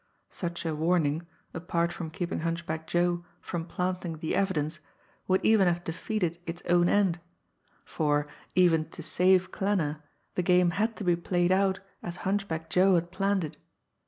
[0.31, 4.79] Such a warning, apart from keeping Hunchback Joe from planting the evidence,
[5.27, 7.19] would even have defeated its own end
[7.85, 8.25] for,
[8.55, 10.01] even to save Klanner,
[10.33, 13.57] the game had to be played out as Hunchback Joe had planned it.